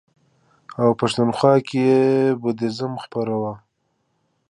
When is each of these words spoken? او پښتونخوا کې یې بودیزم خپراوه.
او 0.81 0.89
پښتونخوا 0.99 1.53
کې 1.67 1.77
یې 1.89 2.01
بودیزم 2.41 2.93
خپراوه. 3.03 3.53